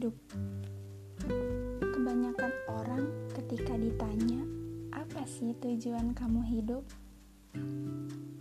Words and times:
hidup. 0.00 0.16
Kebanyakan 1.92 2.52
orang 2.72 3.04
ketika 3.36 3.76
ditanya, 3.76 4.40
"Apa 4.96 5.28
sih 5.28 5.52
tujuan 5.60 6.16
kamu 6.16 6.40
hidup?" 6.40 6.88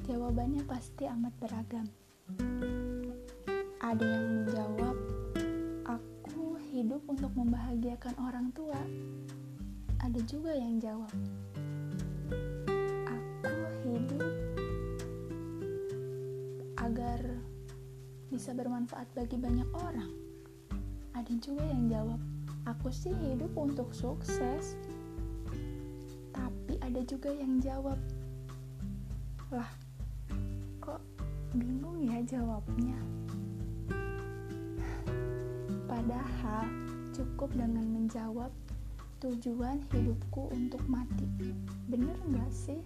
Jawabannya 0.07 0.63
pasti 0.63 1.03
amat 1.03 1.35
beragam. 1.35 1.83
Ada 3.75 4.05
yang 4.07 4.27
menjawab, 4.39 4.95
"Aku 5.83 6.55
hidup 6.71 7.03
untuk 7.11 7.35
membahagiakan 7.35 8.15
orang 8.23 8.55
tua." 8.55 8.79
Ada 9.99 10.19
juga 10.23 10.55
yang 10.55 10.79
jawab, 10.79 11.11
"Aku 13.03 13.51
hidup 13.83 14.31
agar 16.79 17.19
bisa 18.31 18.55
bermanfaat 18.55 19.11
bagi 19.11 19.35
banyak 19.35 19.67
orang." 19.75 20.28
Ada 21.19 21.35
juga 21.43 21.67
yang 21.67 21.91
jawab, 21.91 22.19
"Aku 22.63 22.87
sih 22.87 23.11
hidup 23.11 23.51
untuk 23.59 23.91
sukses." 23.91 24.79
ada 26.89 27.05
juga 27.05 27.29
yang 27.29 27.61
jawab 27.61 28.01
lah 29.53 29.69
kok 30.81 30.97
bingung 31.53 32.01
ya 32.01 32.17
jawabnya? 32.25 32.97
Padahal 35.85 36.65
cukup 37.13 37.53
dengan 37.53 37.85
menjawab 37.93 38.49
tujuan 39.21 39.85
hidupku 39.93 40.49
untuk 40.49 40.81
mati. 40.89 41.29
Bener 41.85 42.17
nggak 42.25 42.49
sih? 42.49 42.81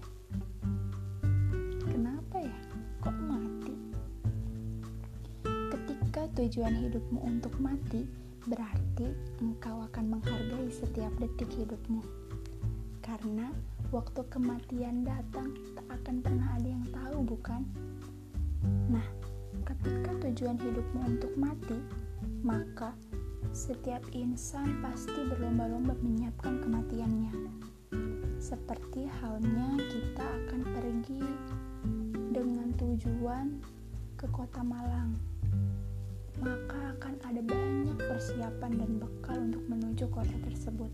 Kenapa 1.87 2.43
ya? 2.43 2.59
Kok 3.01 3.17
mati 3.23 3.72
tujuan 6.43 6.75
hidupmu 6.75 7.23
untuk 7.23 7.55
mati 7.63 8.03
berarti 8.43 9.07
engkau 9.39 9.79
akan 9.87 10.19
menghargai 10.19 10.67
setiap 10.67 11.15
detik 11.15 11.47
hidupmu 11.55 12.03
karena 12.99 13.47
waktu 13.95 14.27
kematian 14.27 15.07
datang 15.07 15.55
tak 15.71 15.87
akan 15.87 16.19
pernah 16.19 16.47
ada 16.59 16.67
yang 16.67 16.83
tahu 16.91 17.23
bukan? 17.23 17.61
Nah, 18.91 19.07
ketika 19.63 20.11
tujuan 20.27 20.59
hidupmu 20.59 21.15
untuk 21.15 21.31
mati, 21.39 21.79
maka 22.43 22.91
setiap 23.55 24.03
insan 24.11 24.81
pasti 24.83 25.19
berlomba-lomba 25.29 25.95
menyiapkan 26.03 26.59
kematiannya. 26.59 27.31
Seperti 28.41 29.07
halnya 29.21 29.79
kita 29.79 30.25
akan 30.25 30.61
pergi 30.75 31.23
dengan 32.35 32.73
tujuan 32.75 33.61
ke 34.17 34.25
kota 34.33 34.63
Malang. 34.65 35.15
Maka 36.43 36.99
akan 36.99 37.15
ada 37.23 37.39
banyak 37.39 37.95
persiapan 37.95 38.71
dan 38.75 38.91
bekal 38.99 39.39
untuk 39.39 39.63
menuju 39.71 40.11
kota 40.11 40.35
tersebut. 40.43 40.91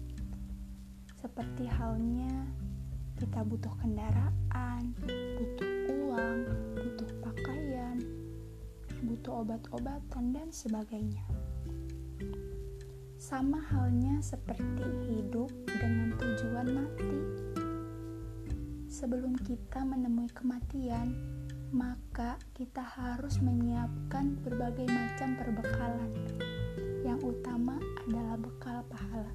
Seperti 1.18 1.66
halnya 1.66 2.46
kita 3.18 3.42
butuh 3.42 3.74
kendaraan, 3.82 4.94
butuh 5.02 5.72
uang, 5.90 6.38
butuh 6.78 7.12
pakaian, 7.26 7.98
butuh 9.02 9.42
obat-obatan, 9.42 10.38
dan 10.38 10.54
sebagainya. 10.54 11.26
Sama 13.18 13.58
halnya 13.74 14.22
seperti 14.22 14.86
hidup 15.10 15.50
dengan 15.66 16.14
tujuan 16.22 16.68
mati. 16.78 17.18
Sebelum 18.86 19.34
kita 19.42 19.82
menemui 19.82 20.30
kematian, 20.30 21.39
maka 21.70 22.42
kita 22.58 22.82
harus 22.82 23.38
menyiapkan 23.42 24.42
berbagai 24.42 24.90
macam 24.90 25.38
perbekalan. 25.38 26.12
Yang 27.06 27.38
utama 27.38 27.78
adalah 28.06 28.38
bekal 28.38 28.82
pahala. 28.90 29.34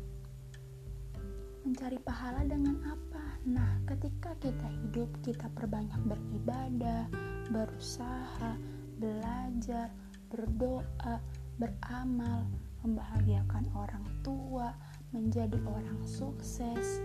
Mencari 1.64 1.98
pahala 2.02 2.44
dengan 2.44 2.76
apa? 2.84 3.24
Nah, 3.48 3.80
ketika 3.88 4.36
kita 4.42 4.68
hidup, 4.82 5.08
kita 5.24 5.48
perbanyak 5.54 6.00
beribadah, 6.04 7.08
berusaha, 7.48 8.58
belajar, 8.98 9.88
berdoa, 10.28 11.22
beramal, 11.56 12.44
membahagiakan 12.84 13.64
orang 13.72 14.04
tua, 14.20 14.76
menjadi 15.14 15.56
orang 15.64 16.02
sukses, 16.04 17.00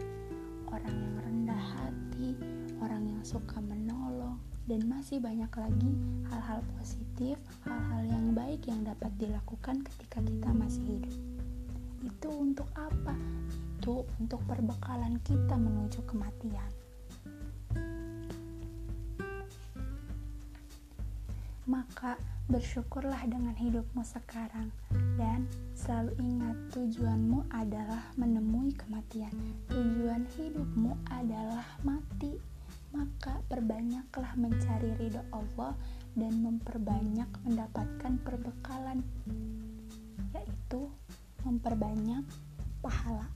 orang 0.68 0.92
yang 0.92 1.16
rendah 1.24 1.64
hati, 1.80 2.36
orang 2.84 3.08
yang 3.08 3.24
suka 3.24 3.62
menolong, 3.64 3.78
dan 4.69 4.85
masih 4.85 5.18
banyak 5.18 5.50
lagi 5.50 5.91
hal-hal 6.30 6.62
positif, 6.78 7.41
hal-hal 7.66 8.06
yang 8.06 8.38
baik 8.38 8.62
yang 8.69 8.85
dapat 8.85 9.09
dilakukan 9.18 9.81
ketika 9.81 10.22
kita 10.22 10.50
masih 10.53 10.85
hidup. 10.85 11.16
Itu 12.06 12.30
untuk 12.30 12.69
apa? 12.78 13.18
itu 13.79 14.03
untuk 14.19 14.44
perbekalan 14.44 15.18
kita 15.24 15.56
menuju 15.56 16.03
kematian. 16.03 16.69
Maka 21.63 22.19
bersyukurlah 22.52 23.24
dengan 23.25 23.56
hidupmu 23.58 24.06
sekarang 24.06 24.69
dan 25.16 25.50
selalu 25.74 26.12
ingat 26.22 26.58
tujuanmu 26.75 27.50
adalah 27.50 28.03
menemui 28.19 28.75
kematian. 28.75 29.31
Tujuan 29.72 30.28
hidupmu 30.38 30.94
adalah 31.09 31.66
mati. 31.81 32.49
Maka 33.59 33.75
perbanyaklah 33.75 34.31
mencari 34.40 34.90
ridho 35.03 35.20
Allah 35.36 35.75
dan 36.16 36.31
memperbanyak 36.40 37.28
mendapatkan 37.44 38.16
perbekalan 38.24 39.03
yaitu 40.31 40.88
memperbanyak 41.44 42.24
pahala 42.80 43.28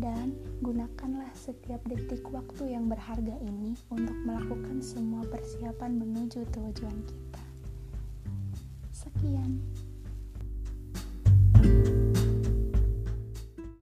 dan 0.00 0.32
gunakanlah 0.64 1.28
setiap 1.36 1.84
detik 1.84 2.24
waktu 2.32 2.72
yang 2.72 2.88
berharga 2.88 3.36
ini 3.44 3.76
untuk 3.92 4.16
melakukan 4.24 4.80
semua 4.80 5.20
persiapan 5.28 6.00
menuju 6.00 6.48
tujuan 6.48 6.98
kita. 7.04 7.44
Sekian. 8.88 9.60